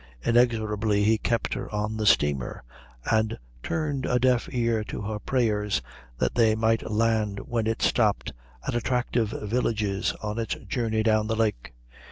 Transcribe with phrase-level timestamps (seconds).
[0.25, 2.63] Inexorably he kept her on the steamer
[3.05, 5.83] and turned a deaf ear to her prayers
[6.17, 8.33] that they might land when it stopped
[8.67, 11.75] at attractive villages on its journey down the lake.